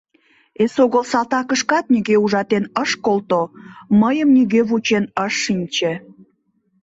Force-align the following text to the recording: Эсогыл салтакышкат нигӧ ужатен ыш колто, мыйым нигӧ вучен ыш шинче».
Эсогыл 0.63 1.03
салтакышкат 1.11 1.85
нигӧ 1.93 2.15
ужатен 2.23 2.65
ыш 2.83 2.91
колто, 3.05 3.41
мыйым 4.01 4.29
нигӧ 4.35 4.61
вучен 4.69 5.05
ыш 5.25 5.33
шинче». 5.43 5.93